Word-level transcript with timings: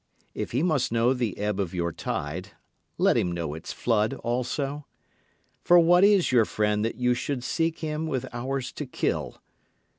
If 0.33 0.49
he 0.51 0.63
must 0.63 0.91
know 0.91 1.13
the 1.13 1.37
ebb 1.37 1.59
of 1.59 1.75
your 1.75 1.91
tide, 1.91 2.53
let 2.97 3.15
him 3.15 3.31
know 3.31 3.53
its 3.53 3.71
flood 3.71 4.15
also. 4.15 4.87
For 5.63 5.77
what 5.77 6.03
is 6.03 6.31
your 6.31 6.45
friend 6.45 6.83
that 6.83 6.95
you 6.95 7.13
should 7.13 7.43
seek 7.43 7.77
him 7.81 8.07
with 8.07 8.25
hours 8.33 8.71
to 8.71 8.87
kill? 8.87 9.43